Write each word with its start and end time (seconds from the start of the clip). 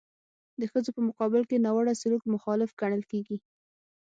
د 0.59 0.61
ښځو 0.71 0.89
په 0.95 1.01
مقابل 1.09 1.41
کې 1.49 1.63
ناوړه 1.65 1.93
سلوک 2.01 2.23
مخالف 2.33 2.69
ګڼل 2.81 3.03
کیږي. 3.11 3.37